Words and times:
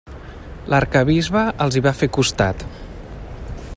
L'arquebisbe 0.73 1.43
els 1.65 1.77
hi 1.77 1.83
va 1.89 1.93
fer 1.99 2.09
costat. 2.19 2.65